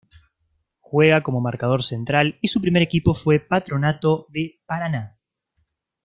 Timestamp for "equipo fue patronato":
2.81-4.25